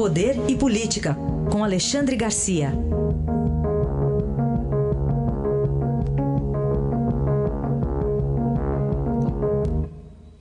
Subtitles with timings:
[0.00, 1.14] Poder e Política,
[1.52, 2.70] com Alexandre Garcia.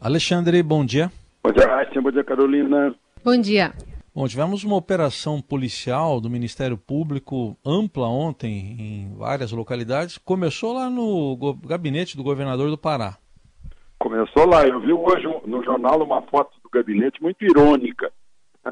[0.00, 1.10] Alexandre, bom dia.
[1.42, 2.00] Bom dia, Raíssa.
[2.00, 2.94] Bom dia, Carolina.
[3.24, 3.72] Bom dia.
[4.14, 10.16] Bom, tivemos uma operação policial do Ministério Público ampla ontem em várias localidades.
[10.16, 11.36] Começou lá no
[11.66, 13.16] gabinete do governador do Pará.
[13.98, 14.64] Começou lá.
[14.64, 18.12] Eu vi hoje no jornal uma foto do gabinete muito irônica.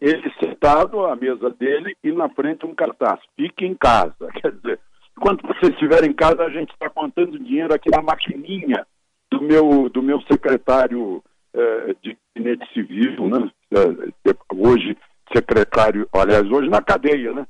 [0.00, 3.20] Ele sentado à mesa dele e na frente um cartaz.
[3.36, 4.14] Fique em casa.
[4.40, 4.80] Quer dizer,
[5.16, 8.86] enquanto você estiver em casa, a gente está contando dinheiro aqui na maquininha
[9.30, 11.22] do meu, do meu secretário
[11.54, 13.50] eh, de gabinete civil, né?
[13.72, 14.96] Eh, hoje
[15.34, 17.46] secretário, aliás, hoje na cadeia, né?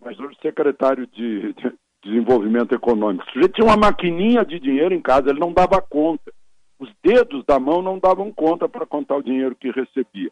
[0.00, 1.72] Mas hoje secretário de, de
[2.02, 3.24] desenvolvimento econômico.
[3.28, 6.32] O sujeito tinha uma maquininha de dinheiro em casa, ele não dava conta.
[6.78, 10.30] Os dedos da mão não davam conta para contar o dinheiro que recebia.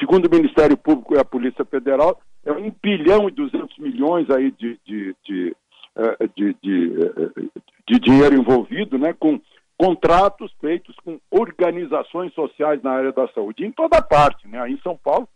[0.00, 4.50] Segundo o Ministério Público e a Polícia Federal, é um bilhão e duzentos milhões aí
[4.50, 5.56] de, de, de,
[5.94, 9.38] eh, de, eh, de dinheiro envolvido, né, com
[9.78, 14.60] contratos feitos com organizações sociais na área da saúde, em toda parte, né?
[14.60, 15.28] Aí em São Paulo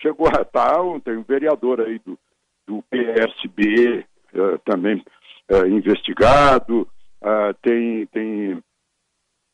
[0.00, 2.18] chegou a estar, tem um vereador aí do,
[2.66, 5.04] do PSB uh, também
[5.50, 6.88] uh, investigado,
[7.22, 8.60] uh, tem, tem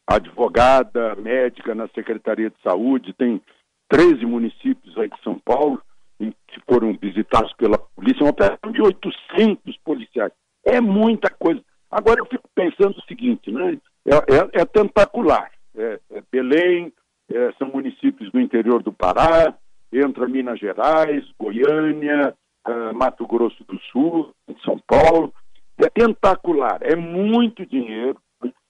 [0.06, 3.42] advogada, médica na Secretaria de Saúde, tem
[3.88, 5.80] 13 municípios aí de São Paulo
[6.18, 10.32] que foram visitados pela polícia, uma operação de 800 policiais.
[10.64, 11.62] É muita coisa.
[11.90, 13.78] Agora eu fico pensando o seguinte, né?
[14.06, 15.50] É, é, é tentacular.
[15.76, 16.92] É, é Belém,
[17.30, 19.54] é, são municípios do interior do Pará,
[19.92, 22.34] entra Minas Gerais, Goiânia,
[22.66, 25.32] uh, Mato Grosso do Sul, São Paulo.
[25.78, 28.18] É tentacular, é muito dinheiro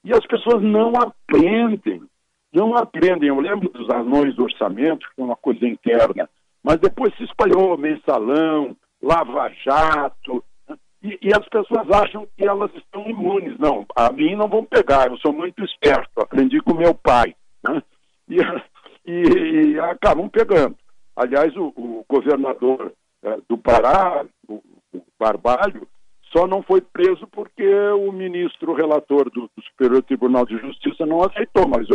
[0.04, 2.02] e as pessoas não aprendem.
[2.52, 3.28] Não aprendem.
[3.28, 6.28] Eu lembro dos anões do orçamento, que foi uma coisa interna,
[6.62, 10.76] mas depois se espalhou mensalão, lava-jato, né?
[11.02, 13.58] e, e, as pessoas acham que elas estão imunes.
[13.58, 17.34] Não, a mim não vão pegar, eu sou muito esperto, aprendi com meu pai.
[17.62, 17.82] Né?
[18.28, 18.36] E,
[19.06, 20.76] e, e acabam pegando.
[21.16, 24.62] Aliás, o, o governador é, do Pará, o,
[24.92, 25.86] o, Barbalho,
[26.32, 31.22] só não foi preso porque o ministro relator do, do Superior Tribunal de Justiça não
[31.22, 31.88] aceitou, mas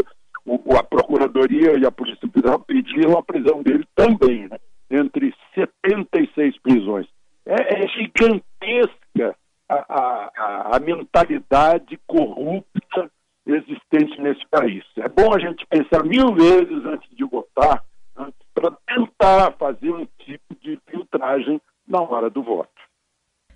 [0.72, 4.58] a Procuradoria e a Polícia Federal pediram a prisão dele também, né?
[4.90, 7.08] entre 76 prisões.
[7.46, 9.36] É, é gigantesca
[9.68, 13.12] a, a, a mentalidade corrupta
[13.46, 14.84] existente nesse país.
[14.98, 17.84] É bom a gente pensar mil vezes antes de votar
[18.54, 22.73] para tentar fazer um tipo de filtragem na hora do voto.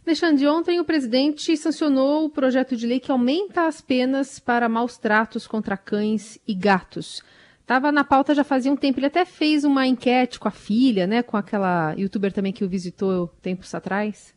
[0.07, 4.97] Alexandre, ontem o presidente sancionou o projeto de lei que aumenta as penas para maus
[4.97, 7.21] tratos contra cães e gatos.
[7.59, 8.99] Estava na pauta já fazia um tempo.
[8.99, 11.21] Ele até fez uma enquete com a filha, né?
[11.21, 14.33] Com aquela youtuber também que o visitou tempos atrás.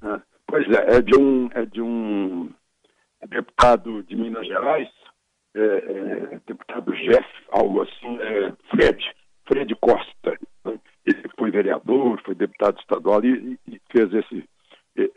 [0.00, 2.48] Ah, pois é, é de um, é de um
[3.28, 4.88] deputado de Minas Gerais,
[5.54, 9.04] é, é, deputado Jeff, algo assim, é, Fred,
[9.46, 10.38] Fred Costa.
[10.64, 10.78] Né?
[11.04, 14.48] Ele foi vereador, foi deputado estadual e, e fez esse,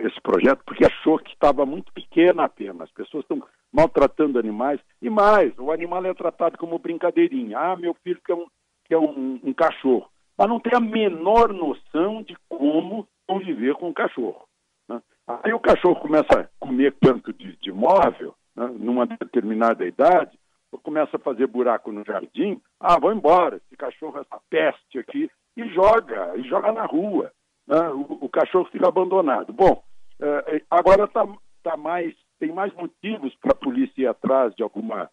[0.09, 2.83] esse projeto porque achou que estava muito pequena a pena.
[2.83, 4.79] As pessoas estão maltratando animais.
[5.01, 7.57] E mais, o animal é tratado como brincadeirinha.
[7.57, 8.45] Ah, meu filho quer um,
[8.85, 10.09] quer um, um cachorro.
[10.37, 14.47] Mas não tem a menor noção de como conviver com um cachorro.
[14.87, 15.01] Né?
[15.27, 18.67] Aí o cachorro começa a comer canto de, de móvel, né?
[18.79, 20.37] numa determinada idade,
[20.83, 25.67] começa a fazer buraco no jardim, ah, vou embora, esse cachorro, essa peste aqui, e
[25.69, 27.31] joga, e joga na rua.
[27.67, 27.89] Né?
[27.89, 29.51] O, o, cachorro fica abandonado.
[29.51, 29.83] Bom,
[30.19, 31.27] eh, agora tá,
[31.63, 35.09] tá mais, tem mais motivos para a polícia ir atrás de alguma,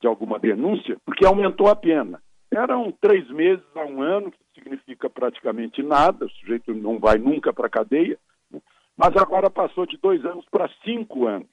[0.00, 2.22] de alguma denúncia, porque aumentou a pena.
[2.52, 7.52] Eram três meses a um ano, que significa praticamente nada, o sujeito não vai nunca
[7.52, 8.18] para a cadeia,
[8.50, 8.60] né?
[8.96, 11.48] mas agora passou de dois anos para cinco anos.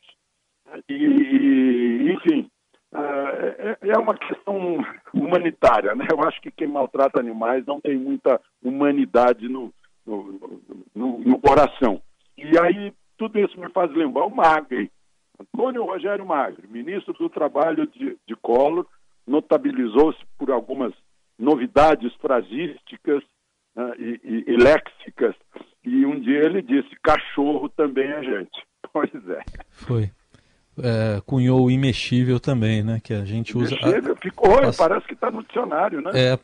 [0.89, 2.50] E, enfim,
[2.94, 6.07] é, é, é uma questão humanitária, né?
[6.12, 9.74] Eu acho que quem maltrata animais não tem muita humanidade no,
[10.06, 10.62] no,
[10.95, 12.01] no, no coração.
[12.38, 14.92] E aí tudo isso me faz lembrar o Magri,
[15.39, 18.86] Antônio Rogério Magri, ministro do Trabalho de, de Collor,
[19.25, 20.94] notabilizou-se por algumas
[21.38, 23.24] novidades frasísticas
[23.75, 25.36] né, e, e, e léxicas.
[25.84, 28.68] E um dia ele disse: cachorro também é gente.
[28.94, 29.44] Pois é.
[29.69, 30.10] Foi
[30.81, 33.00] é, cunhou o imexível também, né?
[33.04, 33.75] Que a gente usa.
[33.75, 34.78] Imexível, ficou, Pass...
[34.78, 36.12] parece que está no dicionário, né?
[36.13, 36.39] É,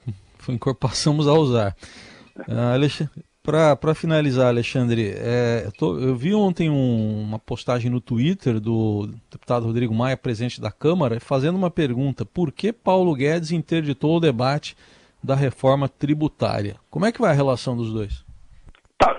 [0.80, 1.76] passamos a usar.
[2.48, 2.74] Ah,
[3.44, 9.66] Para finalizar, Alexandre, é, tô, eu vi ontem um, uma postagem no Twitter do deputado
[9.66, 14.78] Rodrigo Maia, presidente da Câmara, fazendo uma pergunta: por que Paulo Guedes interditou o debate
[15.22, 16.78] da reforma tributária?
[16.90, 18.24] Como é que vai a relação dos dois?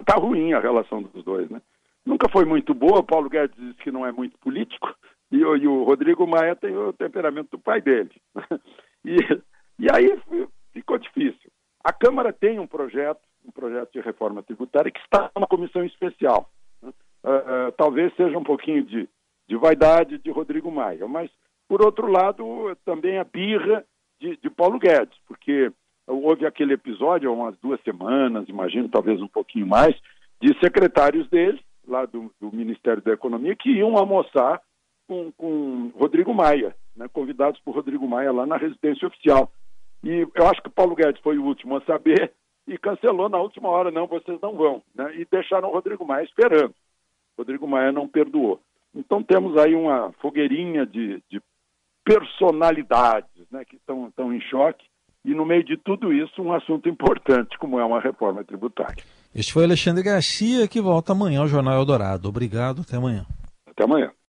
[0.05, 1.61] tá ruim a relação dos dois, né?
[2.05, 4.95] Nunca foi muito boa, Paulo Guedes disse que não é muito político,
[5.33, 8.11] e, e o Rodrigo Maia tem o temperamento do pai dele.
[9.05, 9.17] e,
[9.79, 10.19] e aí
[10.73, 11.51] ficou difícil.
[11.83, 16.49] A Câmara tem um projeto, um projeto de reforma tributária que está numa comissão especial.
[16.83, 19.09] Uh, uh, talvez seja um pouquinho de,
[19.49, 21.31] de vaidade de Rodrigo Maia, mas,
[21.69, 23.85] por outro lado, também a birra
[24.21, 25.71] de, de Paulo Guedes, porque
[26.07, 29.95] houve aquele episódio há umas duas semanas, imagino, talvez um pouquinho mais,
[30.41, 34.61] de secretários dele, lá do, do Ministério da Economia, que iam almoçar
[35.07, 39.51] com, com Rodrigo Maia, né, convidados por Rodrigo Maia lá na residência oficial.
[40.03, 42.33] E eu acho que Paulo Guedes foi o último a saber
[42.67, 46.25] e cancelou na última hora, não, vocês não vão, né, e deixaram o Rodrigo Maia
[46.25, 46.75] esperando.
[47.37, 48.61] Rodrigo Maia não perdoou.
[48.95, 51.43] Então temos aí uma fogueirinha de, de
[52.05, 54.85] personalidades né, que estão, estão em choque
[55.25, 59.03] e no meio de tudo isso um assunto importante como é uma reforma tributária.
[59.35, 62.29] Este foi Alexandre Garcia que volta amanhã ao Jornal Eldorado.
[62.29, 63.27] Obrigado, até amanhã.
[63.67, 64.13] Até amanhã.